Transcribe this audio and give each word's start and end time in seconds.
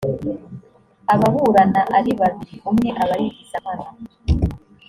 ababurana 1.13 1.81
aribabiri 1.97 2.55
umwe 2.69 2.89
abayigizankana. 3.03 3.87